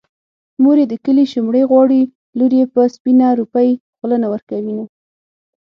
[0.61, 2.01] مور يې د کلي شومړې غواړي
[2.37, 4.83] لور يې په سپينه روپۍ خوله نه ورکوينه